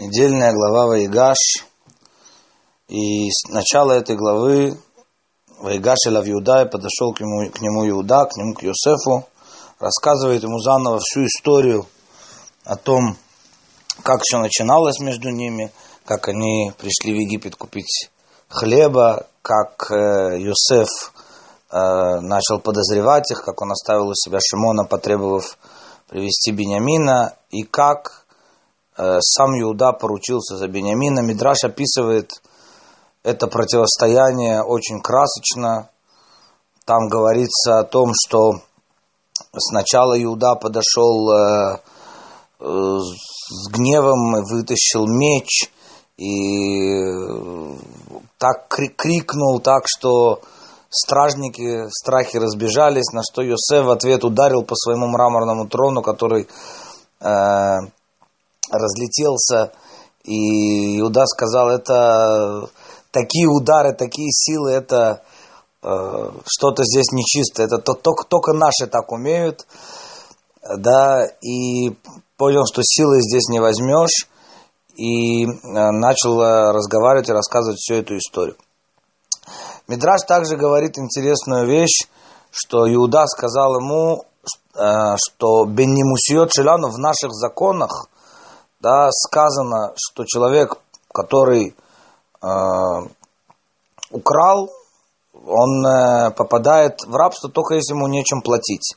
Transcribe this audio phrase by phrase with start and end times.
[0.00, 1.36] недельная глава Ваигаш.
[2.88, 4.78] И с начала этой главы
[5.58, 9.28] Ваигаш Элав Иуда подошел к нему, к нему Иуда, к нему, к Йосефу,
[9.78, 11.86] рассказывает ему заново всю историю
[12.64, 13.18] о том,
[14.02, 15.70] как все начиналось между ними,
[16.06, 18.10] как они пришли в Египет купить
[18.48, 21.12] хлеба, как э, Йосеф
[21.70, 25.58] э, начал подозревать их, как он оставил у себя Шимона, потребовав
[26.08, 28.19] привести Бениамина, и как
[29.20, 31.20] сам Иуда поручился за Бениамина.
[31.20, 32.32] Мидраш описывает
[33.22, 35.90] это противостояние очень красочно.
[36.86, 38.60] Там говорится о том, что
[39.56, 41.80] сначала Иуда подошел э,
[42.60, 45.70] э, с гневом вытащил меч
[46.16, 47.04] и
[48.38, 50.40] так крикнул, так что
[50.88, 56.48] стражники в страхе разбежались, на что Йосеф в ответ ударил по своему мраморному трону, который
[58.70, 59.72] разлетелся,
[60.24, 62.68] и Иуда сказал, это
[63.10, 65.22] такие удары, такие силы, это
[65.82, 69.66] э, что-то здесь нечисто, это то, только, только наши так умеют,
[70.62, 71.96] да, и
[72.36, 74.28] понял, что силы здесь не возьмешь,
[74.94, 78.56] и э, начал разговаривать и рассказывать всю эту историю.
[79.88, 82.06] Мидраш также говорит интересную вещь,
[82.52, 84.24] что Иуда сказал ему,
[84.74, 88.08] э, что Беннимусиот Шелану в наших законах–
[88.80, 90.78] да, сказано, что человек,
[91.12, 91.74] который
[92.42, 92.48] э,
[94.10, 94.70] украл,
[95.46, 98.96] он э, попадает в рабство только если ему нечем платить.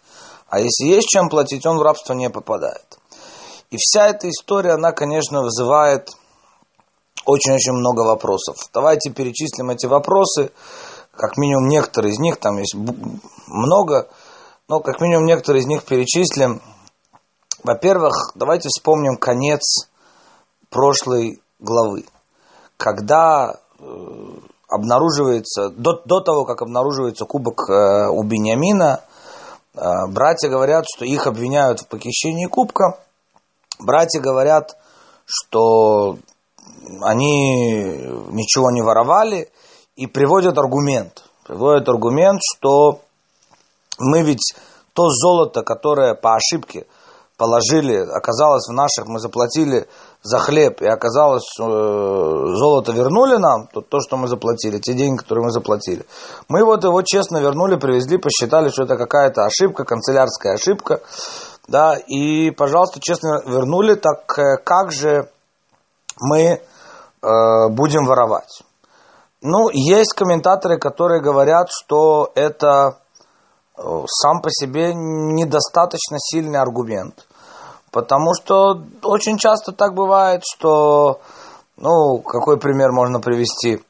[0.50, 3.00] А если есть чем платить, он в рабство не попадает.
[3.72, 6.10] И вся эта история, она, конечно, вызывает
[7.26, 8.58] очень-очень много вопросов.
[8.74, 10.52] Давайте перечислим эти вопросы.
[11.12, 12.76] Как минимум некоторые из них, там есть
[13.48, 14.10] много,
[14.68, 16.62] но как минимум некоторые из них перечислим.
[17.64, 19.88] Во-первых, давайте вспомним конец
[20.70, 22.04] прошлой главы.
[22.76, 23.84] Когда э,
[24.68, 29.00] обнаруживается, до, до того, как обнаруживается кубок э, у Бениамина,
[29.76, 29.80] э,
[30.10, 33.00] братья говорят, что их обвиняют в похищении кубка.
[33.80, 34.76] Братья говорят,
[35.26, 36.18] что
[37.02, 37.96] они
[38.30, 39.50] ничего не воровали
[39.96, 41.24] и приводят аргумент.
[41.48, 43.00] Приводят аргумент, что
[44.00, 44.54] мы ведь
[44.92, 46.88] то золото, которое по ошибке–
[47.38, 49.88] положили, оказалось в наших, мы заплатили
[50.22, 55.18] за хлеб, и оказалось, э, золото вернули нам, то, то, что мы заплатили, те деньги,
[55.18, 56.06] которые мы заплатили.
[56.48, 61.02] Мы вот его честно вернули, привезли, посчитали, что это какая-то ошибка, канцелярская ошибка,
[61.68, 65.30] да, и, пожалуйста, честно вернули, так э, как же
[66.22, 66.60] мы э,
[67.70, 68.62] будем воровать?
[69.42, 73.00] Ну, есть комментаторы, которые говорят, что это
[73.76, 77.26] сам по себе недостаточно сильный аргумент.
[77.92, 81.20] Потому что очень часто так бывает, что,
[81.78, 83.84] ну, какой пример можно привести?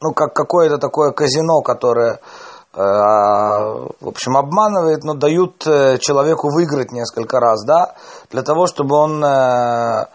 [0.00, 6.92] Ну, как какое-то такое казино, которое, э, в общем, обманывает, но дают э, человеку выиграть
[6.92, 7.96] несколько раз, да,
[8.30, 10.06] для того, чтобы он, э,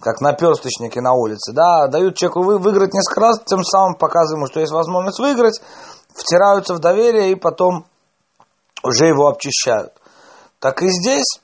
[0.00, 4.58] как наперсточники на улице, да, дают человеку вы, выиграть несколько раз, тем самым показывают, что
[4.58, 5.60] есть возможность выиграть,
[6.14, 7.86] втираются в доверие и потом
[8.82, 9.92] уже его обчищают.
[10.58, 11.40] Так и здесь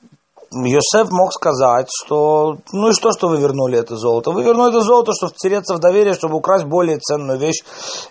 [0.53, 4.31] Йосеф мог сказать, что ну и что, что вы вернули это золото?
[4.31, 7.65] Вы вернули это золото, чтобы втереться в доверие, чтобы украсть более ценную вещь,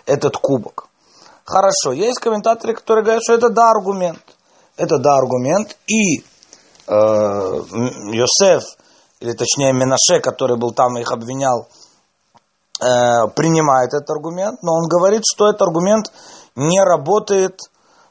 [0.04, 0.88] этот кубок.
[1.44, 4.20] Хорошо, есть комментаторы, которые говорят, что это да аргумент.
[4.76, 5.76] Это да аргумент.
[5.86, 6.92] И э,
[8.12, 8.64] Йосеф,
[9.20, 11.68] или точнее Менаше, который был там и их обвинял,
[12.80, 16.12] э, принимает этот аргумент, но он говорит, что этот аргумент
[16.56, 17.60] не работает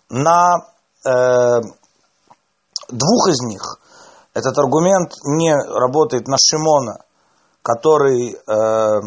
[0.09, 0.74] на
[2.89, 3.79] двух из них.
[4.33, 6.97] Этот аргумент не работает на Шимона,
[7.61, 9.01] который э,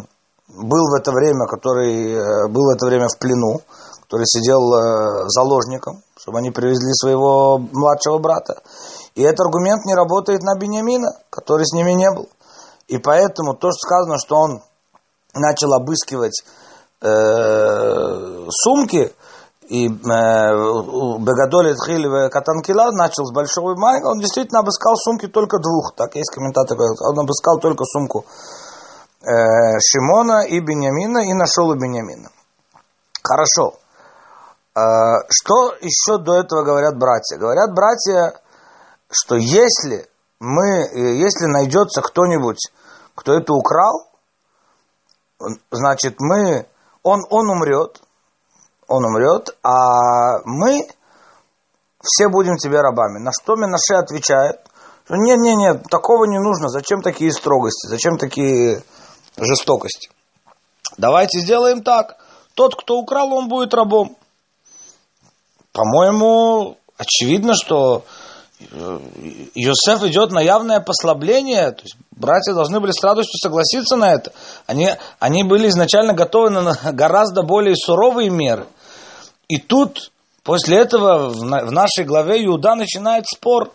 [0.49, 3.61] был в это время, который э, был в это время в плену,
[4.03, 8.63] который сидел э, заложником, чтобы они привезли своего младшего брата.
[9.15, 12.29] И этот аргумент не работает на Бениамина, который с ними не был.
[12.89, 14.63] И поэтому то, что сказано, что он
[15.35, 16.43] начал обыскивать
[17.03, 19.13] э, сумки,
[19.69, 19.91] и э,
[21.21, 21.77] Бегадоль
[22.31, 25.93] Катанкила начал с большого майка, он действительно обыскал сумки только двух.
[25.95, 28.25] Так есть комментатор, он обыскал только сумку
[29.21, 32.31] э, Шимона и Бениамина и нашел у Бениамина.
[33.23, 33.75] Хорошо.
[34.75, 37.37] Э, что еще до этого говорят братья?
[37.37, 38.41] Говорят братья,
[39.11, 40.09] что если
[40.41, 42.73] мы, если найдется кто-нибудь,
[43.15, 44.09] кто это украл,
[45.71, 46.67] значит мы,
[47.03, 48.01] он, он умрет,
[48.89, 50.89] он умрет, а мы
[52.03, 53.23] все будем тебе рабами.
[53.23, 54.61] На что Минаше отвечает,
[55.11, 56.69] Нет, нет, нет, такого не нужно.
[56.69, 57.87] Зачем такие строгости?
[57.87, 58.83] Зачем такие
[59.37, 60.11] жестокости?
[60.97, 62.17] Давайте сделаем так.
[62.55, 64.17] Тот, кто украл, он будет рабом.
[65.73, 68.05] По-моему, очевидно, что
[68.59, 68.65] э,
[69.55, 74.33] Иосиф идет на явное послабление, то есть братья должны были с радостью согласиться на это.
[74.67, 78.67] Они, они были изначально готовы на гораздо более суровые меры.
[79.49, 80.13] И тут,
[80.43, 83.73] после этого, в нашей главе Иуда начинает спор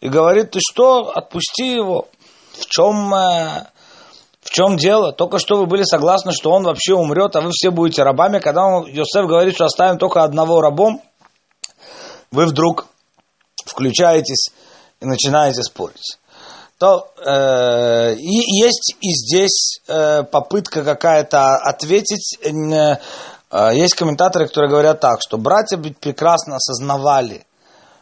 [0.00, 2.06] и говорит, ты что, отпусти его.
[2.52, 3.66] В чем, э,
[4.40, 5.12] в чем дело?
[5.12, 8.38] Только что вы были согласны, что он вообще умрет, а вы все будете рабами.
[8.38, 11.02] Когда он, Йосеф говорит, что оставим только одного рабом,
[12.30, 12.86] вы вдруг
[13.64, 14.50] включаетесь
[15.00, 16.18] и начинаете спорить.
[16.78, 22.38] То э, и есть и здесь э, попытка какая-то ответить.
[23.50, 27.46] Э, есть комментаторы, которые говорят так, что братья прекрасно осознавали,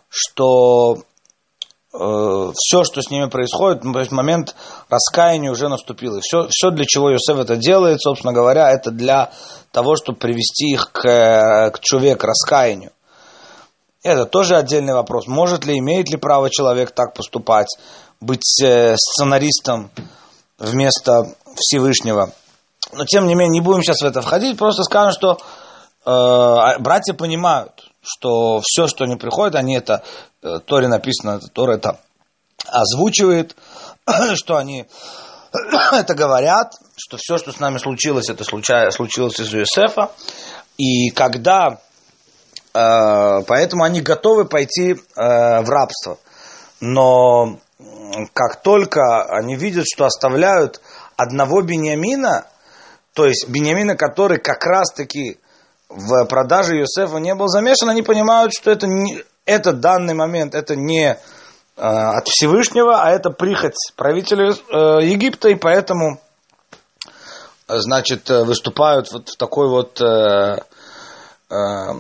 [0.09, 0.99] что
[1.93, 4.55] э, все, что с ними происходит, то есть момент
[4.89, 6.17] раскаяния уже наступил.
[6.17, 9.33] И все, все, для чего Йосеф это делает, собственно говоря, это для
[9.73, 12.93] того, чтобы привести их к, к человеку, к раскаянию.
[14.03, 15.27] Это тоже отдельный вопрос.
[15.27, 17.69] Может ли, имеет ли право человек так поступать,
[18.21, 19.91] быть э, сценаристом
[20.59, 22.33] вместо Всевышнего.
[22.93, 26.79] Но тем не менее, не будем сейчас в это входить, просто скажем, что э, а,
[26.79, 30.03] братья понимают, что все, что они приходят, они это,
[30.43, 31.99] э, Торе написано, Тор это
[32.67, 33.57] озвучивает,
[34.35, 34.87] что они
[35.93, 40.11] это говорят, что все, что с нами случилось, это случилось из Юсефа.
[40.77, 41.79] И когда
[42.75, 46.19] Э, поэтому они готовы пойти э, в рабство.
[46.81, 47.59] Но
[48.33, 50.81] как только они видят, что оставляют
[51.17, 52.47] одного Бениамина,
[53.15, 55.39] то есть Бениамина, который как раз-таки
[55.89, 60.77] в продаже Иосифа не был замешан, они понимают, что это, не, это данный момент, это
[60.77, 61.17] не э,
[61.77, 66.21] от Всевышнего, а это прихоть правителя э, Египта, и поэтому,
[67.69, 70.59] значит, выступают вот в такой вот э,
[71.55, 71.93] Э,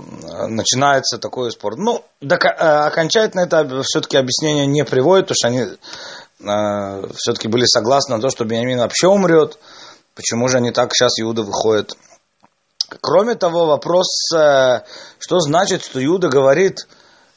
[0.48, 1.76] начинается такой спор.
[1.76, 2.48] Ну, до, э,
[2.86, 8.30] окончательно это все-таки объяснение не приводит, потому что они э, все-таки были согласны на то,
[8.30, 9.58] что Бениамин вообще умрет.
[10.14, 11.96] Почему же они так сейчас Иуда выходит?
[13.00, 16.86] Кроме того, вопрос, что значит, что Иуда говорит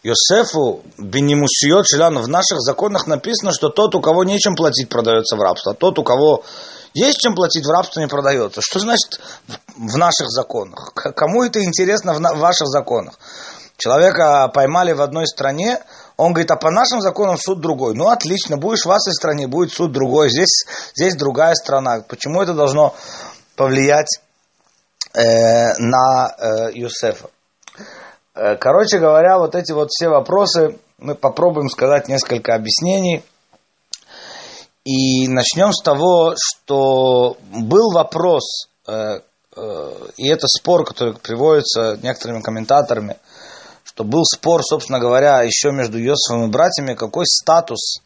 [0.03, 2.21] Йосефу Бенемусиот Шиляну.
[2.21, 5.71] В наших законах написано, что тот, у кого нечем платить, продается в рабство.
[5.74, 6.44] А тот, у кого
[6.94, 8.62] есть чем платить, в рабство не продается.
[8.62, 9.19] Что значит
[9.75, 10.94] в наших законах?
[10.94, 13.15] Кому это интересно в ваших законах?
[13.77, 15.80] Человека поймали в одной стране,
[16.17, 17.95] он говорит, а по нашим законам суд другой.
[17.95, 20.29] Ну, отлично, будешь в вашей стране, будет суд другой.
[20.29, 20.65] Здесь,
[20.95, 22.01] здесь другая страна.
[22.07, 22.95] Почему это должно
[23.55, 24.19] повлиять
[25.13, 27.29] э, на э, Юсефа?
[28.35, 33.23] Э, короче говоря, вот эти вот все вопросы, мы попробуем сказать несколько объяснений–
[34.87, 39.19] и начнем с того, что был вопрос, э,
[39.57, 43.17] э, и это спор, который приводится некоторыми комментаторами,
[43.97, 48.03] что был спор, собственно говоря, еще между Йосифом и братьями, какой статус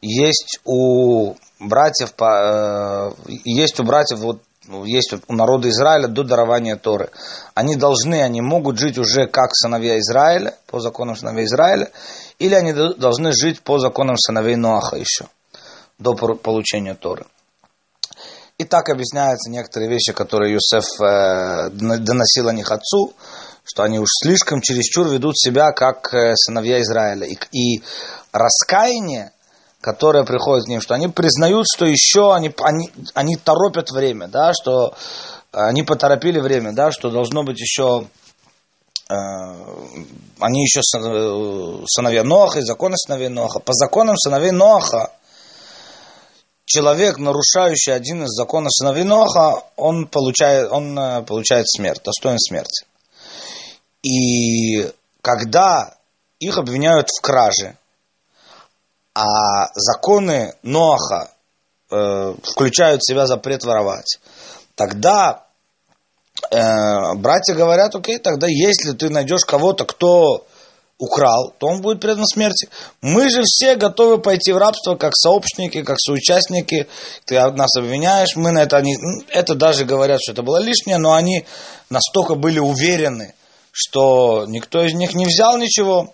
[0.00, 3.10] есть у братьев, э,
[3.44, 4.40] есть у братьев, вот,
[4.84, 7.10] есть у народа Израиля до дарования Торы.
[7.54, 11.90] Они должны, они могут жить уже как сыновья Израиля, по законам сыновей Израиля,
[12.38, 15.26] или они должны жить по законам сыновей Ноаха еще
[15.98, 17.26] до получения Торы.
[18.56, 23.14] И так объясняются некоторые вещи, которые Юсеф э, доносил о них отцу,
[23.68, 27.26] что они уж слишком чересчур ведут себя как э, сыновья Израиля.
[27.26, 27.82] И, и
[28.32, 29.32] раскаяние,
[29.82, 34.52] которое приходит к ним, что они признают, что еще они, они, они торопят время, да,
[34.54, 34.94] что
[35.52, 38.06] они поторопили время, да, что должно быть еще
[39.10, 39.14] э,
[40.40, 43.60] они еще э, сыновья Ноаха и законы сыновей Ноаха.
[43.60, 45.12] По законам сыновей Ноаха
[46.64, 52.86] человек, нарушающий один из законов сыновей Ноха, он получает, он э, получает смерть, достоин смерти.
[54.02, 54.90] И
[55.22, 55.94] когда
[56.38, 57.76] их обвиняют в краже,
[59.14, 61.30] а законы Ноаха
[61.90, 64.20] э, включают в себя запрет воровать,
[64.76, 65.44] тогда
[66.50, 70.46] э, братья говорят, окей, тогда если ты найдешь кого-то, кто
[70.98, 72.68] украл, то он будет предан смерти.
[73.00, 76.88] Мы же все готовы пойти в рабство, как сообщники, как соучастники.
[77.24, 78.96] Ты нас обвиняешь, мы на это они,
[79.28, 81.46] это даже говорят, что это было лишнее, но они
[81.88, 83.34] настолько были уверены,
[83.78, 86.12] что никто из них не взял ничего,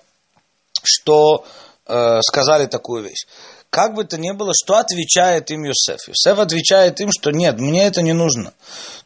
[0.83, 1.47] что
[1.87, 3.27] э, сказали такую вещь.
[3.71, 6.07] Как бы то ни было, что отвечает им Юсеф?
[6.07, 8.53] Юсеф отвечает им, что нет, мне это не нужно.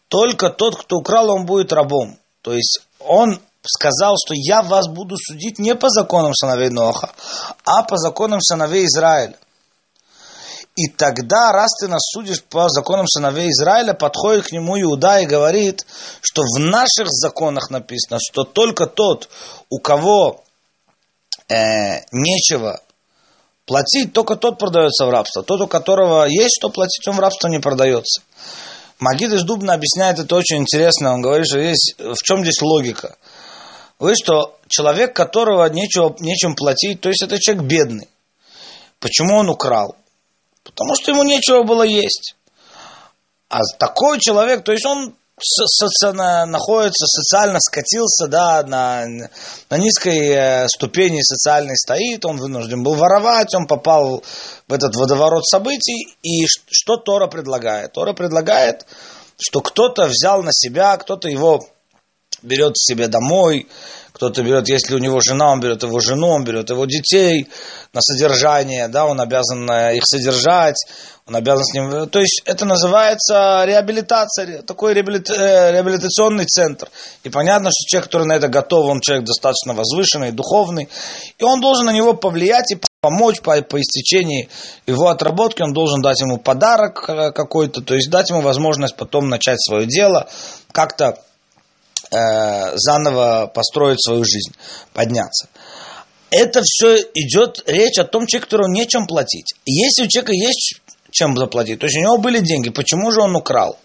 [0.09, 2.19] Только тот, кто украл, он будет рабом.
[2.43, 7.12] То есть он сказал, что я вас буду судить не по законам сыновей Ноха,
[7.65, 9.37] а по законам сыновей Израиля.
[10.78, 15.26] И тогда, раз ты нас судишь по законам сыновей Израиля, подходит к нему Иуда и
[15.26, 15.85] говорит,
[16.20, 19.28] что в наших законах написано, что только тот,
[19.70, 20.44] у кого
[21.49, 22.80] э, нечего
[23.66, 25.42] платить, только тот продается в рабство.
[25.42, 28.23] Тот, у которого есть что платить, он в рабство не продается.
[29.00, 31.12] Магид из Дубна объясняет это очень интересно.
[31.12, 33.16] Он говорит, что есть, в чем здесь логика.
[33.99, 38.08] Вы что, человек, которого нечего, нечем платить, то есть это человек бедный.
[39.00, 39.97] Почему он украл?
[40.75, 42.35] Потому что ему нечего было есть.
[43.49, 49.07] А такой человек, то есть он социально, находится, социально скатился, да, на,
[49.71, 54.23] на низкой э, ступени социальной стоит, он вынужден был воровать, он попал
[54.67, 57.93] в этот водоворот событий, и что Тора предлагает?
[57.93, 58.87] Тора предлагает,
[59.41, 61.65] что кто-то взял на себя, кто-то его
[62.42, 63.66] берет себе домой,
[64.18, 67.49] кто-то берет, если у него жена, он берет его жену, он берет его детей
[67.92, 70.75] на содержание, да, он обязан э, их содержать,
[71.28, 72.09] он обязан с ним...
[72.09, 76.88] То есть это называется реабилитация, такой э, реабилитационный центр.
[77.23, 80.88] И понятно, что человек, который на это готов, он человек достаточно возвышенный, духовный,
[81.38, 84.49] и он должен на него повлиять и помочь по, по истечении
[84.87, 89.28] его отработки, он должен дать ему подарок э, какой-то, то есть дать ему возможность потом
[89.28, 90.28] начать свое дело,
[90.73, 91.21] как-то
[92.11, 94.53] э, заново построить свою жизнь,
[94.93, 95.49] подняться.
[96.31, 99.55] Это все идет речь о том человеке, которому нечем платить.
[99.65, 101.81] Если у человека есть чем заплатить.
[101.81, 102.71] То есть у него были деньги.
[102.71, 103.79] Почему же он украл?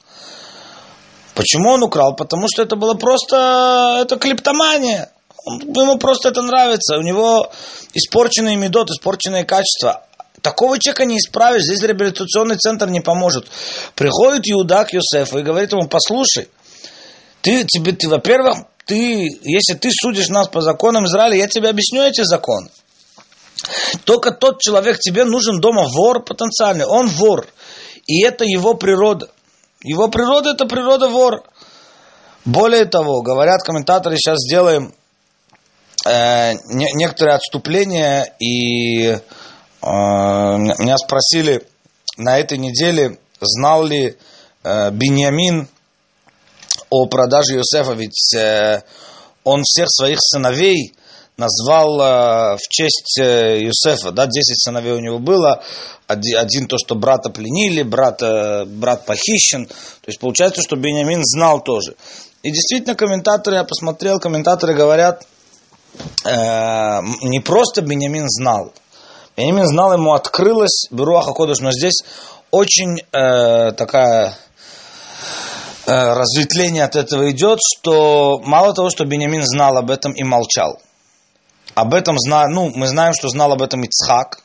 [1.35, 2.15] Почему он украл?
[2.15, 5.09] Потому что это было просто, это клептомания.
[5.45, 6.97] Ему просто это нравится.
[6.97, 7.49] У него
[7.93, 10.05] испорченный медот, испорченные качества.
[10.41, 11.63] Такого человека не исправишь.
[11.63, 13.47] Здесь реабилитационный центр не поможет.
[13.95, 16.49] Приходит Иуда к Юсефу и говорит ему, послушай,
[17.43, 22.01] ты, тебе, ты, во-первых, ты, если ты судишь нас по законам Израиля, я тебе объясню
[22.01, 22.69] эти законы.
[24.05, 27.45] Только тот человек, тебе нужен дома вор потенциальный, он вор.
[28.07, 29.29] И это его природа.
[29.83, 31.43] Его природа это природа вор.
[32.45, 34.93] Более того, говорят комментаторы, сейчас сделаем
[36.05, 39.19] э, не, некоторые отступления, и э,
[39.81, 41.65] меня спросили
[42.17, 44.17] на этой неделе, знал ли
[44.63, 45.67] э, Беньямин
[46.93, 48.81] о продаже Иосифа, ведь э,
[49.43, 50.93] он всех своих сыновей
[51.37, 55.63] назвал э, в честь э, Юсефа, да, 10 сыновей у него было,
[56.05, 61.21] один, один то, что брата пленили, брат, э, брат похищен, то есть получается, что Бениамин
[61.23, 61.95] знал тоже.
[62.43, 65.25] И действительно, комментаторы, я посмотрел, комментаторы говорят,
[66.25, 68.71] э, не просто Бениамин знал,
[69.35, 72.03] Бениамин знал, ему открылось Беруаха Кодыш, но здесь
[72.51, 74.37] очень э, такая
[75.85, 80.79] разветвление от этого идет, что мало того, что Бениамин знал об этом и молчал–
[81.75, 84.39] об этом зна, ну, мы знаем, что знал об этом Ицхак.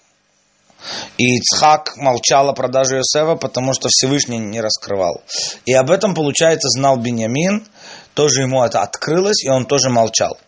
[1.18, 5.22] И Ицхак молчал о продаже Иосифа, потому что Всевышний не раскрывал.
[5.66, 7.66] И об этом, получается, знал Беньямин,
[8.14, 10.38] тоже ему это открылось, и он тоже молчал.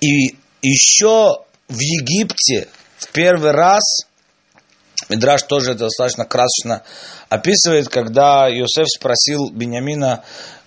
[0.00, 2.68] И еще в Египте
[2.98, 3.82] в первый раз,
[5.08, 6.82] Мидраш тоже это достаточно красочно
[7.28, 10.22] описывает, когда Иосиф спросил Беньямина,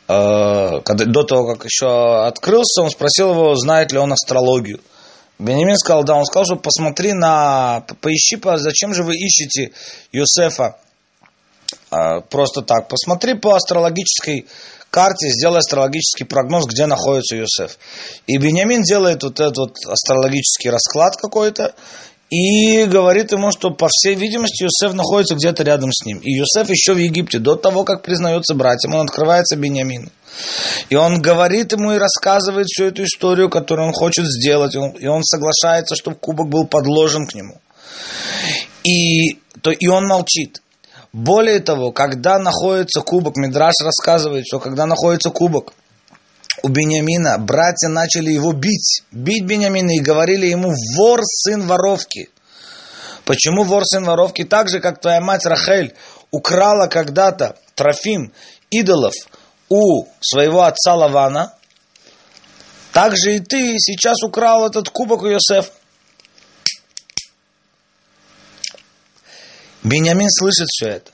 [0.07, 4.79] э, когда, до того, как еще открылся, он спросил его, знает ли он астрологию.
[5.39, 9.71] Бенемин сказал, да, он сказал, что посмотри на, поищи, зачем же вы ищете
[10.11, 10.77] Йосефа
[11.89, 12.89] а, просто так.
[12.89, 14.47] Посмотри по астрологической
[14.89, 17.77] карте, сделай астрологический прогноз, где находится Йосеф.
[18.27, 21.73] И Бенямин делает вот этот вот астрологический расклад какой-то,
[22.29, 26.19] и говорит ему, что по всей видимости Юсеф находится где-то рядом с ним.
[26.19, 30.09] И Юсеф еще в Египте, до того, как признается братьям, он открывается Бениамину.
[30.89, 34.75] И он говорит ему и рассказывает всю эту историю, которую он хочет сделать.
[34.75, 37.59] И он соглашается, чтобы кубок был подложен к нему.
[38.83, 40.61] И, то, и он молчит.
[41.11, 45.73] Более того, когда находится кубок, Мидраш рассказывает, что когда находится кубок,
[46.63, 52.29] у Бениамина, братья начали его бить, бить Бениамина и говорили ему «вор, сын воровки».
[53.25, 54.43] Почему вор, сын воровки?
[54.43, 55.93] Так же, как твоя мать Рахель
[56.31, 58.33] украла когда-то трофим
[58.71, 59.13] идолов
[59.69, 61.53] у своего отца Лавана,
[62.91, 65.71] так же и ты сейчас украл этот кубок у Йосефа.
[69.83, 71.11] Бениамин слышит все это.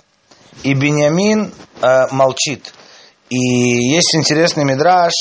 [0.64, 2.74] И Бениамин э, молчит.
[3.30, 5.12] И есть интересный мидраж,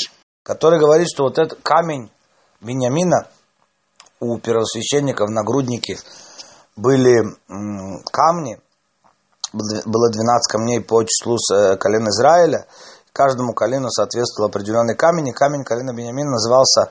[0.44, 2.12] который говорит, что вот этот камень
[2.60, 3.26] Бениамина
[4.20, 5.98] у первосвященников на груднике
[6.76, 7.24] были
[8.12, 8.60] камни,
[9.52, 12.66] было 12 камней по числу э, колен Израиля.
[13.12, 16.90] каждому колену соответствовал определенный камень, и камень колена Бениамин назывался,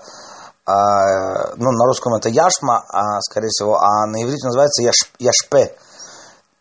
[0.66, 5.76] э, ну, на русском это яшма, а, скорее всего, а на иврите называется яш, яшпе.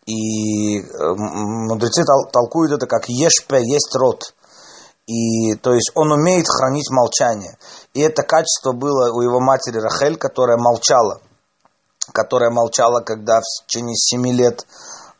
[0.05, 0.81] И
[1.15, 4.33] мудрецы толкуют это как ешпе, есть рот.
[5.05, 7.57] И, то есть он умеет хранить молчание.
[7.93, 11.21] И это качество было у его матери Рахель, которая молчала.
[12.13, 14.65] Которая молчала, когда в течение семи лет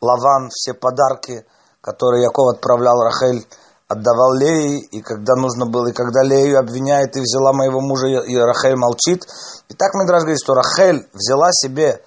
[0.00, 1.44] Лаван все подарки,
[1.80, 3.46] которые Яков отправлял Рахель,
[3.88, 8.36] отдавал Леи, и когда нужно было, и когда Лею обвиняет, и взяла моего мужа, и
[8.36, 9.24] Рахель молчит.
[9.68, 12.02] И так Мидраш говорит, что Рахель взяла себе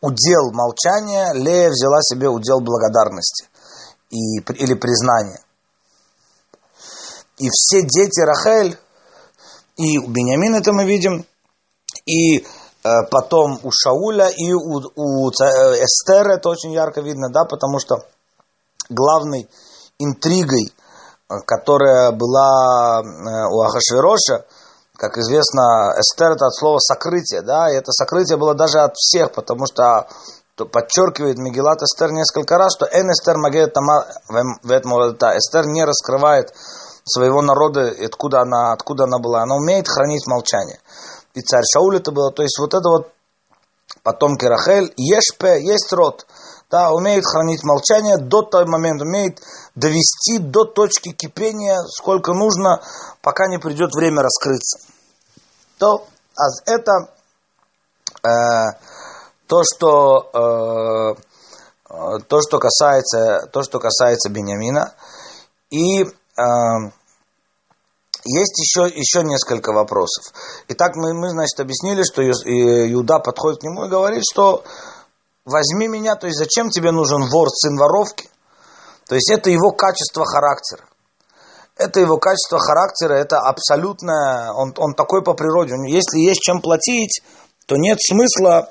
[0.00, 3.48] удел молчания, Лея взяла себе удел благодарности
[4.08, 5.40] и, или признания.
[7.40, 8.78] И все дети Рахель,
[9.78, 11.24] и у Бениамина это мы видим,
[12.04, 12.42] и э,
[13.10, 18.04] потом у Шауля, и у, у э, Эстера это очень ярко видно, да, потому что
[18.90, 19.48] главной
[19.98, 24.44] интригой, э, которая была у Ахашвироша,
[24.98, 29.32] как известно, Эстер это от слова сокрытие, да, и это сокрытие было даже от всех,
[29.32, 30.06] потому что
[30.56, 36.52] подчеркивает Мегилат Эстер несколько раз, что Эн Эстер Магет Тама Эстер не раскрывает
[37.04, 39.42] своего народа, откуда она, откуда она была.
[39.42, 40.78] Она умеет хранить молчание.
[41.34, 42.32] И царь Шауль это было.
[42.32, 43.12] То есть вот это вот
[44.02, 46.26] потомки Рахель, Ешпе, есть род.
[46.70, 49.40] Да, умеет хранить молчание до того момента, умеет
[49.74, 52.80] довести до точки кипения, сколько нужно,
[53.22, 54.78] пока не придет время раскрыться.
[55.78, 56.92] То, а это
[58.22, 58.78] э,
[59.48, 61.30] то, что э,
[62.28, 64.94] то, что касается, то, что касается Бениамина.
[65.70, 66.06] И э,
[68.24, 70.32] есть еще, еще несколько вопросов.
[70.68, 74.62] Итак, мы, мы, значит, объяснили, что Иуда подходит к нему и говорит, что
[75.44, 78.28] возьми меня, то есть зачем тебе нужен вор, сын воровки?
[79.06, 80.84] То есть это его качество характера.
[81.76, 85.74] Это его качество характера, это абсолютно, он, он такой по природе.
[85.88, 87.22] Если есть чем платить,
[87.66, 88.70] то нет смысла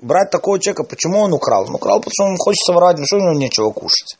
[0.00, 0.84] брать такого человека.
[0.84, 1.64] Почему он украл?
[1.64, 4.18] Он украл, потому что он хочет воровать, потому что у него нечего кушать.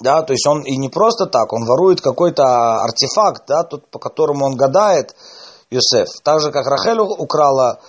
[0.00, 2.42] Да, то есть он и не просто так, он ворует какой-то
[2.82, 5.14] артефакт, да, тот, по которому он гадает,
[5.70, 6.08] Юсеф.
[6.24, 7.80] Так же, как Рахель украла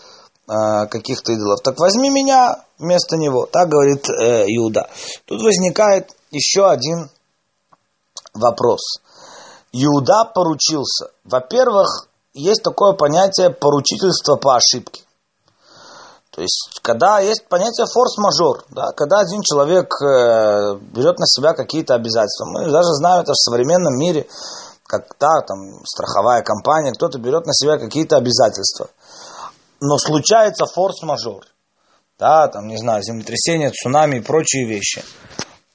[0.48, 1.62] э, каких-то идолов.
[1.62, 3.48] Так возьми меня вместо него.
[3.52, 4.90] Так говорит э, Иуда.
[5.26, 7.10] Тут возникает еще один
[8.34, 8.82] вопрос.
[9.72, 11.12] Иуда поручился.
[11.24, 15.02] Во-первых, есть такое понятие поручительства по ошибке.
[16.32, 21.94] То есть, когда есть понятие форс-мажор, да, когда один человек э, берет на себя какие-то
[21.94, 22.46] обязательства.
[22.46, 24.28] Мы даже знаем это в современном мире,
[24.86, 28.88] когда там страховая компания, кто-то берет на себя какие-то обязательства.
[29.82, 31.44] Но случается форс-мажор,
[32.18, 35.04] да, там, не знаю, землетрясение, цунами и прочие вещи,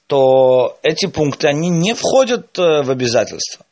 [0.07, 3.66] то эти пункты, они не входят э, в обязательства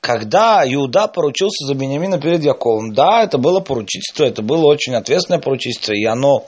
[0.00, 5.40] когда Иуда поручился за Бениамина перед Яковом, да, это было поручительство, это было очень ответственное
[5.40, 6.46] поручительство, и оно,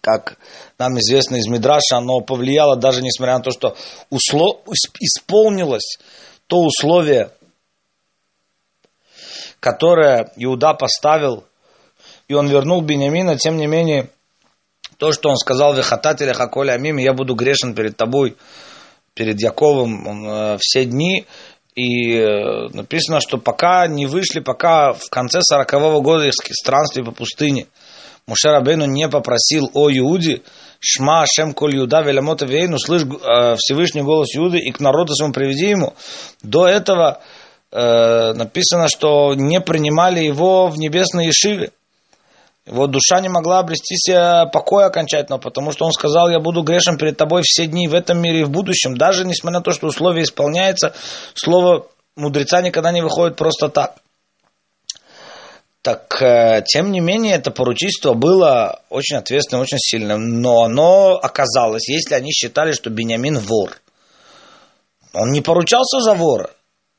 [0.00, 0.38] как
[0.78, 3.76] нам известно из Мидраша, оно повлияло даже несмотря на то, что
[4.10, 4.62] услов...
[4.98, 5.98] исполнилось
[6.46, 7.30] то условие,
[9.60, 11.44] которое Иуда поставил,
[12.28, 14.08] и он вернул Бениамина, тем не менее,
[14.96, 18.36] то, что он сказал, «Вехатателя хаколя амим, я буду грешен перед тобой,
[19.14, 21.26] перед Яковом он, э, все дни»,
[21.74, 27.10] и э, написано, что пока не вышли, пока в конце сорокового года их странствия по
[27.10, 27.66] пустыне,
[28.26, 30.42] Муше Рабейну не попросил о Иуде,
[30.80, 35.34] Шма Шем Коль Юда Веламота Вейну, слышь э, Всевышний голос Иуды и к народу своему
[35.34, 35.94] приведи ему.
[36.42, 37.20] До этого
[37.70, 41.72] э, написано, что не принимали его в небесной Ешиве.
[42.66, 46.96] Его душа не могла обрести себе покой окончательно, потому что он сказал, я буду грешен
[46.96, 48.96] перед тобой все дни в этом мире и в будущем.
[48.96, 50.94] Даже несмотря на то, что условие исполняется,
[51.34, 53.96] слово мудреца никогда не выходит просто так.
[55.82, 60.40] Так, э, тем не менее, это поручительство было очень ответственным, очень сильным.
[60.40, 63.76] Но оно оказалось, если они считали, что Бениамин вор,
[65.12, 66.48] он не поручался за вора.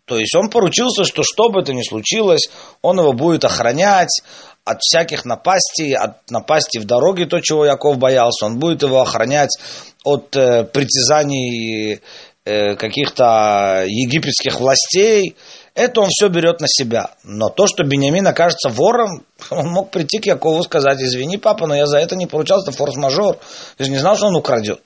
[0.06, 2.50] То есть он поручился, что что бы это ни случилось,
[2.82, 4.22] он его будет охранять,
[4.66, 8.48] от всяких напастей, от напастей в дороге, то, чего Яков боялся.
[8.48, 9.56] Он будет его охранять
[10.04, 12.02] от э, притязаний
[12.46, 15.36] э, каких-то египетских властей.
[15.76, 17.12] Это он все берет на себя.
[17.24, 21.68] Но то, что Бениамин окажется вором, он мог прийти к Якову и сказать, извини, папа,
[21.68, 23.38] но я за это не поручался, это форс-мажор.
[23.78, 24.82] Я же не знал, что он украдет.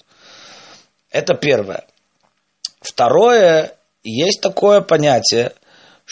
[1.09, 1.85] Это первое.
[2.81, 3.75] Второе,
[4.09, 5.53] есть такое понятие–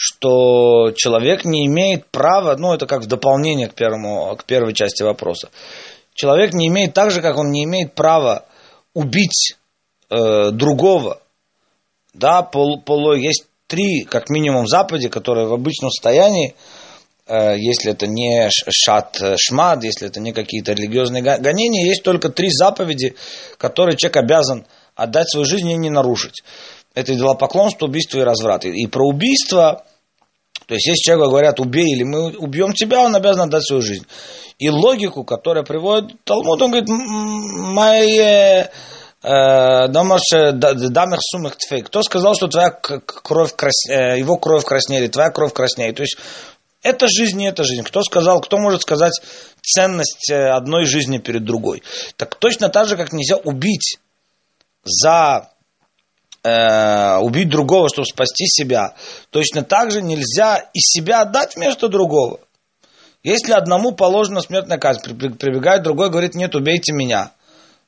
[0.00, 5.02] что человек не имеет права, ну это как в дополнение к, первому, к первой части
[5.02, 5.50] вопроса,
[6.14, 8.44] человек не имеет так же, как он не имеет права
[8.94, 9.56] убить
[10.08, 11.20] э, другого,
[12.14, 16.54] да, пол, поло, есть три, как минимум, заповеди, которые в обычном состоянии,
[17.26, 22.28] э, если это не шат э, шмад, если это не какие-то религиозные гонения, есть только
[22.28, 23.16] три заповеди,
[23.56, 26.44] которые человек обязан отдать свою жизнь и не нарушить.
[26.94, 28.64] Это идолопоклонство, убийство и разврат.
[28.64, 29.84] И, про убийство,
[30.66, 34.06] то есть если человеку говорят, убей или мы убьем тебя, он обязан отдать свою жизнь.
[34.58, 38.66] И логику, которая приводит Талмуд, он говорит, мои
[39.20, 41.82] Домаш дамых сумых тфей.
[41.82, 45.96] Кто сказал, что твоя кровь краснеет, э, его кровь краснеет, твоя кровь краснеет?
[45.96, 46.16] То есть
[46.82, 47.82] это жизнь, не это жизнь.
[47.82, 49.20] Кто сказал, кто может сказать
[49.60, 51.82] ценность э, одной жизни перед другой?
[52.16, 53.98] Так точно так же, как нельзя убить
[54.84, 55.50] за
[56.42, 58.94] э, убить другого, чтобы спасти себя,
[59.30, 62.40] точно так же нельзя и себя отдать вместо другого.
[63.22, 67.32] Если одному положена смертная казнь, прибегает другой, говорит, нет, убейте меня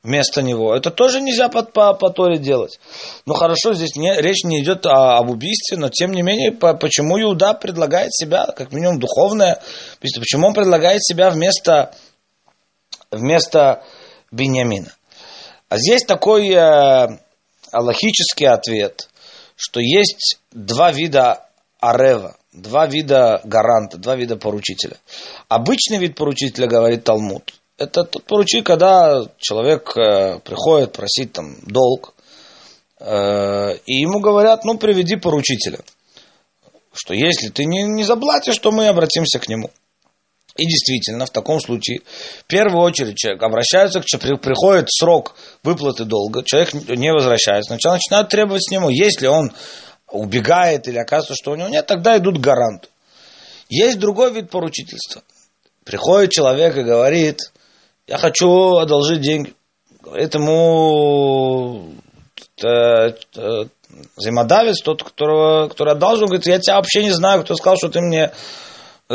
[0.03, 0.75] вместо него.
[0.75, 2.79] Это тоже нельзя по, по, по Торе делать.
[3.25, 6.73] Ну хорошо, здесь не, речь не идет о, об убийстве, но тем не менее, по,
[6.73, 9.61] почему Иуда предлагает себя, как минимум духовное,
[10.01, 11.93] почему он предлагает себя вместо,
[13.11, 13.83] вместо
[14.31, 14.91] Бениамина.
[15.69, 17.07] А здесь такой э,
[17.71, 19.09] аллахический ответ,
[19.55, 21.45] что есть два вида
[21.79, 24.97] арева, два вида гаранта, два вида поручителя.
[25.47, 32.13] Обычный вид поручителя, говорит Талмуд, это тот поручитель, когда человек э, приходит просить там долг,
[32.99, 35.79] э, и ему говорят, ну, приведи поручителя.
[36.93, 39.71] Что если ты не, не заплатишь, то мы обратимся к нему.
[40.57, 42.01] И действительно, в таком случае,
[42.39, 47.93] в первую очередь, человек обращается к человеку, приходит срок выплаты долга, человек не возвращается, сначала
[47.93, 49.51] начинают требовать с нему, если он
[50.09, 52.89] убегает или оказывается, что у него нет, тогда идут к гаранту.
[53.69, 55.23] Есть другой вид поручительства.
[55.85, 57.39] Приходит человек и говорит,
[58.07, 59.53] я хочу одолжить деньги.
[60.01, 61.91] Говорит ему
[62.61, 63.65] э, э,
[64.17, 68.01] взаимодавец, тот, которого, который одолжил, говорит, я тебя вообще не знаю, кто сказал, что ты
[68.01, 68.31] мне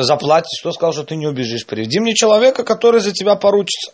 [0.02, 1.66] заплатишь, кто сказал, что ты не убежишь.
[1.66, 3.92] Приведи мне человека, который за тебя поручится.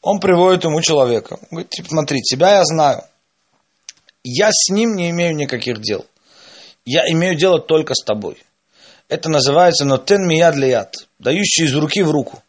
[0.00, 1.34] Он приводит ему человека.
[1.34, 3.04] Он говорит, типа, смотри, тебя я знаю.
[4.24, 6.04] Я с ним не имею никаких дел.
[6.84, 8.36] Я имею дело только с тобой.
[9.08, 12.42] Это называется нотен мияд лияд, дающий из руки в руку.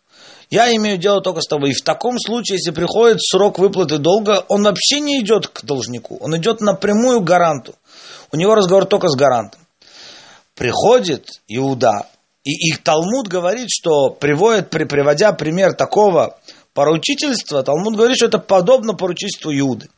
[0.49, 1.71] Я имею дело только с тобой.
[1.71, 6.17] И в таком случае, если приходит срок выплаты долга, он вообще не идет к должнику.
[6.21, 7.75] Он идет напрямую к гаранту.
[8.31, 9.61] У него разговор только с гарантом.
[10.55, 12.07] Приходит Иуда,
[12.43, 16.37] и, и Талмуд говорит, что приводит, при, приводя пример такого
[16.73, 19.89] поручительства, Талмуд говорит, что это подобно поручительству Иуды.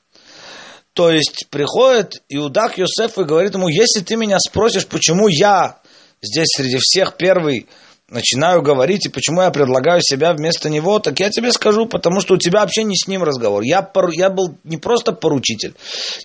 [0.94, 5.80] То есть приходит Иуда к Йосефу и говорит ему, если ты меня спросишь, почему я
[6.22, 7.68] здесь среди всех первый
[8.08, 12.36] начинаю говорить, и почему я предлагаю себя вместо него, так я тебе скажу, потому что
[12.36, 13.64] у тебя вообще не с ним разговор.
[13.64, 15.74] Я, пору, я был не просто поручитель,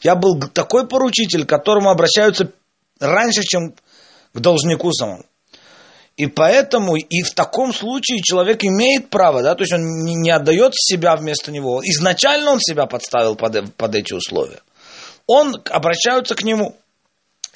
[0.03, 2.53] я был такой поручитель, к которому обращаются
[3.01, 3.75] раньше, чем
[4.35, 5.25] к должнику самому.
[6.17, 10.75] И поэтому и в таком случае человек имеет право, да, то есть он не, отдает
[10.75, 11.81] себя вместо него.
[11.83, 14.61] Изначально он себя подставил под, под эти условия.
[15.27, 16.77] Он обращаются к нему.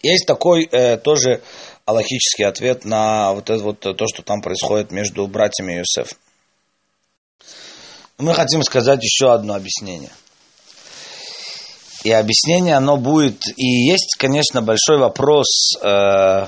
[0.02, 1.42] Есть такой э, тоже
[1.84, 6.16] аллахический ответ на вот это вот то, что там происходит между братьями Иосиф.
[8.16, 10.10] Мы хотим сказать еще одно объяснение.
[12.04, 16.46] И объяснение, оно будет, и есть, конечно, большой вопрос, э,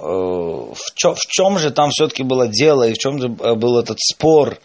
[0.00, 3.98] в, чем, в чем же там все-таки было дело, и в чем же был этот
[4.00, 4.58] спор,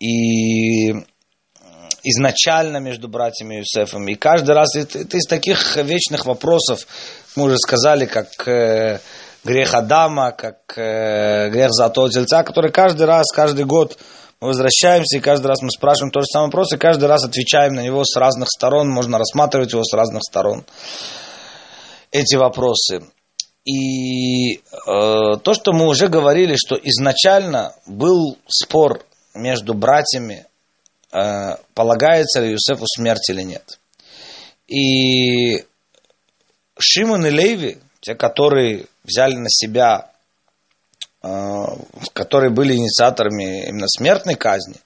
[0.00, 0.92] и
[2.02, 4.08] изначально между братьями Юсефом.
[4.08, 6.86] И каждый раз это, это из таких вечных вопросов,
[7.36, 9.00] мы уже сказали, как э,
[9.44, 13.98] грех Адама, как э, грех Золотого Тельца, который каждый раз, каждый год
[14.40, 17.74] мы возвращаемся, и каждый раз мы спрашиваем тот же самый вопрос, и каждый раз отвечаем
[17.74, 20.64] на него с разных сторон, можно рассматривать его с разных сторон,
[22.12, 23.02] эти вопросы.
[23.68, 24.60] И э,
[25.42, 29.04] то, что мы уже говорили, что изначально был спор
[29.34, 30.46] между братьями,
[31.12, 33.78] э, полагается ли Юсефу смерть или нет.
[34.68, 35.66] И
[36.78, 40.12] Шимон и Леви, те, которые взяли на себя,
[41.22, 41.28] э,
[42.14, 44.76] которые были инициаторами именно смертной казни,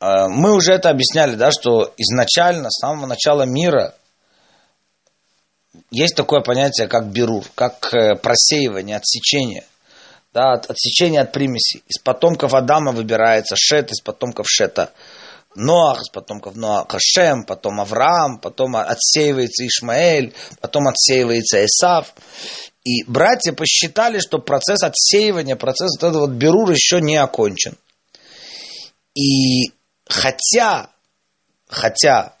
[0.00, 3.96] э, мы уже это объясняли, да, что изначально, с самого начала мира,
[5.90, 9.64] есть такое понятие, как берур, как э, просеивание, отсечение
[10.32, 11.82] да, от, отсечение от примеси.
[11.88, 14.92] Из потомков Адама выбирается Шет, из потомков Шета
[15.54, 22.14] Ноах, из потомков Ноаха Шем, потом Авраам, потом отсеивается Ишмаэль, потом отсеивается Исав.
[22.84, 27.76] И братья посчитали, что процесс отсеивания, процесс вот этого вот берур еще не окончен.
[29.14, 29.72] И
[30.08, 30.88] хотя,
[31.68, 32.34] хотя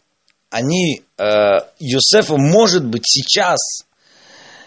[0.52, 3.58] они, э, Юсефу, может быть, сейчас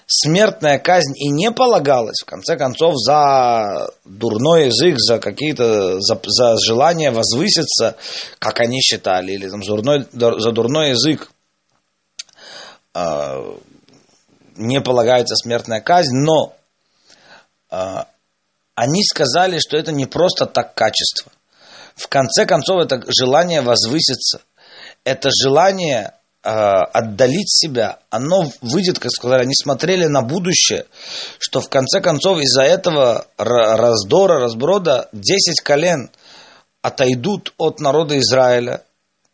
[0.07, 6.57] смертная казнь и не полагалась, в конце концов, за дурной язык, за какие-то, за, за
[6.57, 7.97] желание возвыситься,
[8.39, 11.31] как они считали, или там, за, дурной, за дурной язык
[12.95, 13.55] э,
[14.55, 16.55] не полагается смертная казнь, но
[17.69, 18.05] э,
[18.73, 21.31] они сказали, что это не просто так качество.
[21.95, 24.41] В конце концов, это желание возвыситься,
[25.05, 26.13] это желание
[26.43, 30.85] э, отдалить себя, оно выйдет, как сказали, они смотрели на будущее,
[31.39, 36.09] что в конце концов из-за этого раздора, разброда 10 колен
[36.81, 38.83] отойдут от народа Израиля,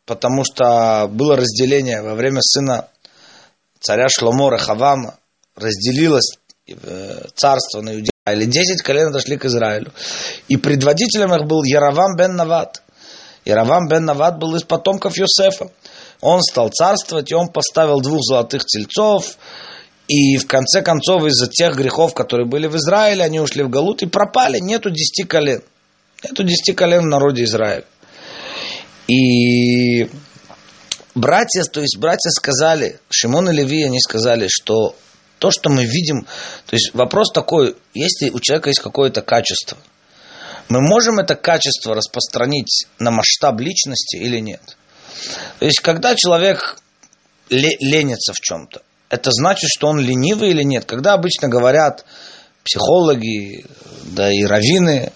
[0.06, 2.88] потому что было разделение во время сына
[3.80, 5.16] царя Шломо Рахавама,
[5.56, 9.92] разделилось э, царство на Иудею или 10 колен отошли к Израилю.
[10.48, 12.84] И предводителем их был Яровам бен Нават.
[13.46, 15.72] Яровам бен Нават был из потомков Йосефа.
[16.20, 19.38] Он стал царствовать, и он поставил двух золотых тельцов,
[20.08, 24.04] и в конце концов из-за тех грехов, которые были в Израиле, они ушли в Галут
[24.04, 24.60] и пропали.
[24.60, 25.64] Нету десяти колен.
[26.24, 27.86] Нету десяти колен в народе Израиля.
[29.08, 30.10] И
[31.16, 34.96] братья, то есть братья сказали, Шимон и Леви, они сказали, что
[35.40, 36.28] то, что мы видим,
[36.68, 39.78] то есть вопрос такой, если у человека есть какое-то качество,
[40.72, 44.78] мы можем это качество распространить на масштаб личности или нет?
[45.60, 46.78] То есть, когда человек
[47.50, 50.86] ленится в чем-то, это значит, что он ленивый или нет?
[50.86, 52.06] Когда обычно говорят
[52.64, 53.66] психологи,
[54.06, 55.12] да и раввины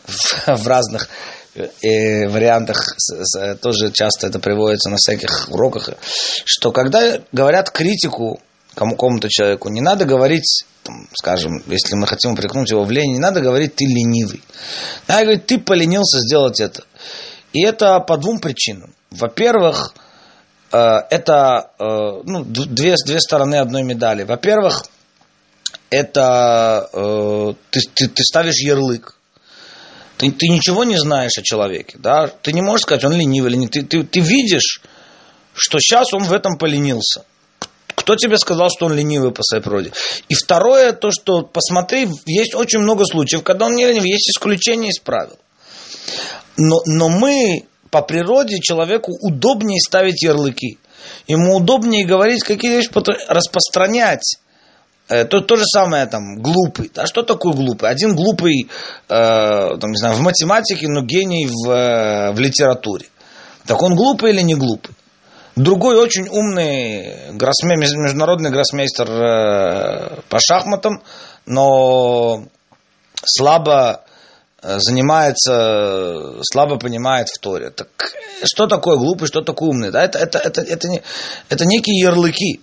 [0.46, 1.08] в разных
[1.56, 2.98] э, вариантах
[3.62, 5.92] тоже часто это приводится на всяких уроках,
[6.44, 8.42] что когда говорят критику
[8.76, 13.20] кому-то человеку, не надо говорить, там, скажем, если мы хотим упрекнуть его в лени, не
[13.20, 14.42] надо говорить, ты ленивый.
[15.08, 16.84] Надо говорить, ты поленился сделать это.
[17.54, 18.94] И это по двум причинам.
[19.12, 19.94] Во-первых,
[20.72, 20.78] э,
[21.10, 21.84] это э,
[22.26, 24.24] ну, две, две стороны одной медали.
[24.24, 24.86] Во-первых,
[25.90, 29.18] это э, ты, ты, ты ставишь ярлык.
[30.18, 31.98] Ты, ты ничего не знаешь о человеке.
[32.00, 32.28] Да?
[32.28, 33.72] Ты не можешь сказать, он ленивый или нет.
[33.72, 34.82] Ты, ты, ты видишь,
[35.54, 37.26] что сейчас он в этом поленился.
[38.06, 39.92] Кто тебе сказал, что он ленивый по своей природе?
[40.30, 44.90] И второе, то, что, посмотри, есть очень много случаев, когда он не ленивый, есть исключения
[44.90, 45.36] из правил.
[46.56, 50.78] Но, но мы по природе человеку удобнее ставить ярлыки.
[51.26, 52.92] Ему удобнее говорить какие вещи,
[53.28, 54.38] распространять.
[55.08, 56.92] Э, то, то же самое там, глупый.
[56.96, 57.90] А что такое глупый?
[57.90, 58.68] Один глупый,
[59.10, 63.08] э, там, не знаю, в математике, но гений в, э, в литературе.
[63.66, 64.95] Так он глупый или не глупый?
[65.56, 71.02] Другой очень умный гроссме, международный гроссмейстер э, по шахматам,
[71.46, 72.44] но
[73.24, 74.04] слабо
[74.62, 77.70] э, занимается, слабо понимает в Торе.
[77.70, 77.88] Так
[78.44, 79.92] что такое глупый, что такое умный?
[79.92, 80.04] Да?
[80.04, 81.02] Это, это, это, это, не,
[81.48, 82.60] это некие ярлыки.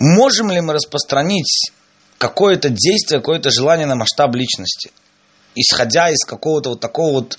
[0.00, 1.70] Можем ли мы распространить
[2.18, 4.90] какое-то действие, какое-то желание на масштаб личности,
[5.54, 7.38] исходя из какого-то вот такого вот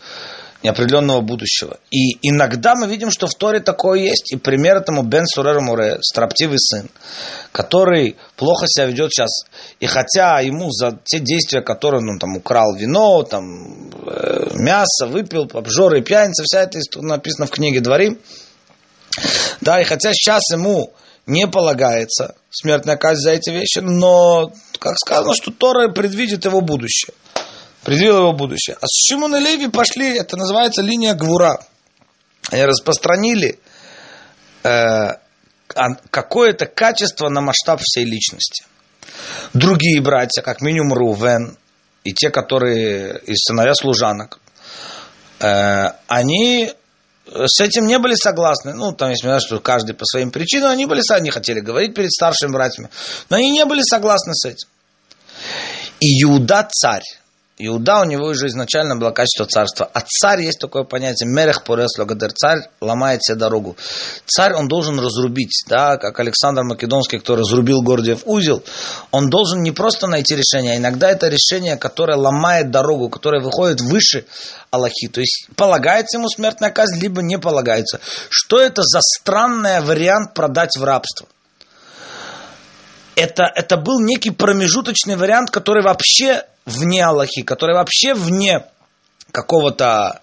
[0.63, 1.78] неопределенного будущего.
[1.91, 4.32] И иногда мы видим, что в Торе такое есть.
[4.32, 6.89] И пример этому Бен Сурер Муре, строптивый сын,
[7.52, 9.30] который плохо себя ведет сейчас.
[9.80, 15.08] И хотя ему за те действия, которые он ну, там украл вино, там, э, мясо,
[15.08, 18.17] выпил, обжоры пьяница, вся это написано в книге Дворим.
[19.62, 20.93] Да, и хотя сейчас ему
[21.28, 27.13] не полагается смертная казнь за эти вещи, но, как сказано, что Тора предвидит его будущее
[27.84, 28.78] предвидел его будущее.
[28.80, 31.63] А с Шимон и Леви пошли, это называется линия Гвура.
[32.52, 33.60] Они распространили
[34.63, 35.10] э,
[36.10, 38.65] какое-то качество на масштаб всей личности.
[39.54, 41.58] Другие братья, как минимум Рувен,
[42.04, 44.39] и те, которые из сыновья служанок,
[45.39, 46.74] э, они
[47.26, 48.74] с этим не были согласны.
[48.74, 52.52] Ну, там есть, что каждый по своим причинам, они были, они хотели говорить перед старшими
[52.52, 52.89] братьями,
[53.30, 54.67] но они не были согласны с этим.
[56.00, 57.04] И Иуда царь,
[57.59, 59.89] Иуда у него уже изначально было качество царства.
[59.93, 63.77] А царь есть такое понятие, мерех порес логадер, царь ломает себе дорогу.
[64.25, 68.63] Царь он должен разрубить, да, как Александр Македонский, кто разрубил Гордиев узел,
[69.11, 73.81] он должен не просто найти решение, а иногда это решение, которое ломает дорогу, которое выходит
[73.81, 74.25] выше
[74.71, 75.07] Аллахи.
[75.07, 77.99] То есть полагается ему смертная казнь, либо не полагается.
[78.29, 81.27] Что это за странный вариант продать в рабство?
[83.15, 88.65] Это, это был некий промежуточный вариант, который вообще вне Аллахи, который вообще вне
[89.32, 90.21] какого-то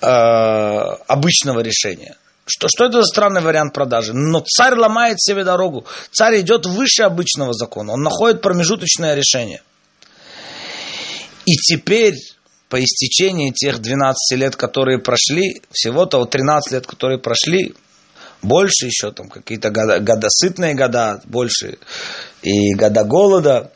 [0.00, 2.16] э, обычного решения.
[2.44, 4.12] Что, что это за странный вариант продажи?
[4.14, 5.86] Но царь ломает себе дорогу.
[6.10, 7.92] Царь идет выше обычного закона.
[7.92, 9.62] Он находит промежуточное решение.
[11.46, 12.16] И теперь,
[12.68, 17.74] по истечении тех 12 лет, которые прошли, всего-то вот 13 лет, которые прошли,
[18.42, 21.78] больше еще, там какие-то года, сытные года, больше,
[22.42, 23.72] и года голода,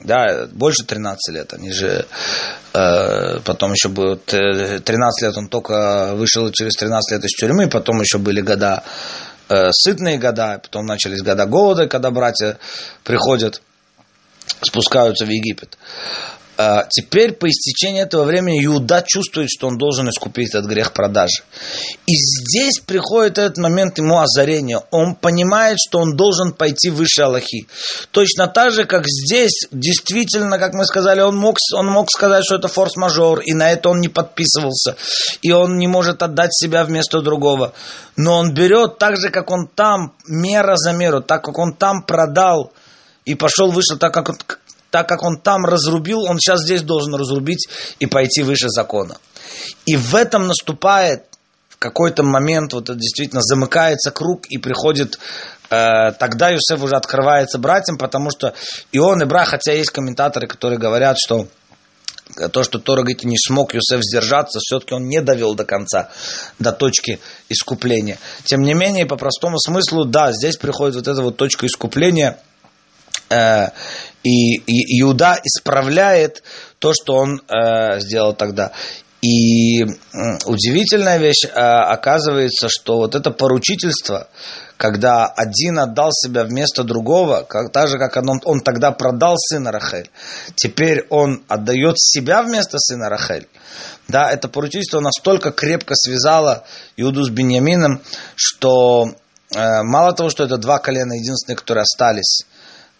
[0.00, 1.52] да, больше 13 лет.
[1.54, 2.06] Они же
[2.72, 4.82] э, потом еще будут 13
[5.22, 8.84] э, лет он только вышел через 13 лет из тюрьмы, потом еще были года
[9.48, 12.58] э, сытные года, потом начались года голода, когда братья
[13.04, 13.62] приходят,
[14.62, 15.78] спускаются в Египет.
[16.60, 21.44] А, теперь по истечении этого времени Иуда чувствует, что он должен искупить этот грех продажи.
[22.04, 24.82] И здесь приходит этот момент ему озарения.
[24.90, 27.68] Он понимает, что он должен пойти выше Аллахи.
[28.10, 32.56] Точно так же, как здесь, действительно, как мы сказали, он мог, он мог сказать, что
[32.56, 34.96] это форс-мажор, и на это он не подписывался.
[35.42, 37.72] И он не может отдать себя вместо другого.
[38.16, 42.02] Но он берет так же, как он там, мера за меру, так как он там
[42.02, 42.72] продал
[43.24, 44.38] и пошел выше, так как он,
[44.90, 49.16] так как он там разрубил, он сейчас здесь должен разрубить и пойти выше закона.
[49.86, 51.24] И в этом наступает
[51.68, 55.18] в какой-то момент, вот это действительно замыкается круг и приходит,
[55.70, 58.54] э, тогда Юсеф уже открывается братьям, потому что
[58.90, 61.46] и он, и брат, хотя есть комментаторы, которые говорят, что
[62.52, 66.10] то, что Тора говорит, не смог Юсеф сдержаться, все-таки он не довел до конца,
[66.58, 68.18] до точки искупления.
[68.44, 72.38] Тем не менее, по простому смыслу, да, здесь приходит вот эта вот точка искупления,
[73.30, 76.42] и, и Иуда исправляет
[76.78, 78.72] то, что он э, сделал тогда.
[79.20, 79.82] И
[80.46, 84.28] удивительная вещь э, оказывается, что вот это поручительство,
[84.76, 89.72] когда один отдал себя вместо другого, как, так же, как он, он тогда продал сына
[89.72, 90.08] Рахель,
[90.54, 93.48] теперь он отдает себя вместо сына Рахель.
[94.06, 96.64] Да, это поручительство настолько крепко связало
[96.96, 98.00] Иуду с Беньямином,
[98.36, 99.08] что
[99.52, 102.46] э, мало того, что это два колена единственные, которые остались,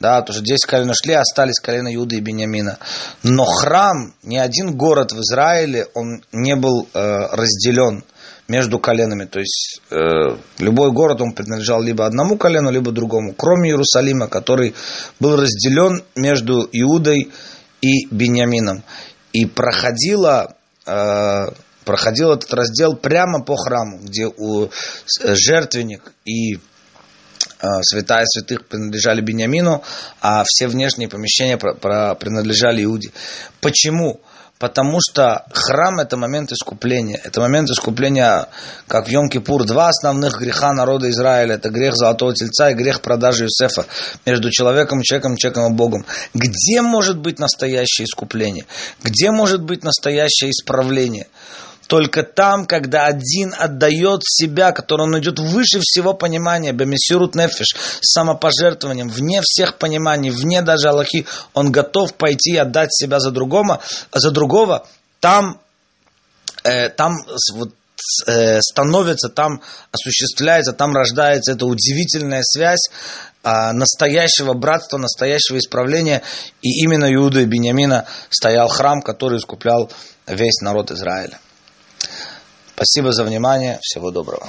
[0.00, 2.78] да, потому что 10 колен ушли, остались колено Иуды и Бениамина.
[3.22, 8.04] Но храм, ни один город в Израиле, он не был э, разделен
[8.46, 9.24] между коленами.
[9.24, 14.74] То есть э, любой город, он принадлежал либо одному колену, либо другому, кроме Иерусалима, который
[15.20, 17.30] был разделен между Иудой
[17.80, 18.84] и Бениамином.
[19.32, 20.54] И проходила
[20.86, 21.46] э,
[21.84, 24.68] проходил этот раздел прямо по храму, где у э,
[25.20, 26.58] жертвенник и
[27.82, 29.82] святая святых принадлежали Бениамину,
[30.20, 33.10] а все внешние помещения принадлежали Иуде.
[33.60, 34.20] Почему?
[34.58, 37.20] Потому что храм– это момент искупления.
[37.22, 38.48] Это момент искупления,
[38.88, 39.64] как в Йом-Кипур.
[39.64, 43.86] Два основных греха народа Израиля– это грех золотого тельца и грех продажи Юсефа
[44.26, 46.04] между человеком, человеком, человеком и Богом.
[46.34, 48.66] Где может быть настоящее искупление?
[49.00, 51.28] Где может быть настоящее исправление?
[51.88, 59.08] Только там, когда один отдает себя, который он идет выше всего понимания, бемисирут нефиш, самопожертвованием,
[59.08, 63.80] вне всех пониманий, вне даже Аллахи, он готов пойти и отдать себя за другого,
[64.12, 64.86] за другого
[65.20, 65.60] там,
[66.62, 67.14] э, там
[67.54, 67.70] вот,
[68.26, 72.90] э, становится, там осуществляется, там рождается эта удивительная связь
[73.42, 76.20] э, настоящего братства, настоящего исправления.
[76.60, 79.90] И именно Иуда и Бениамина стоял храм, который искуплял
[80.26, 81.40] весь народ Израиля.
[82.78, 83.80] Спасибо за внимание.
[83.82, 84.46] Всего доброго.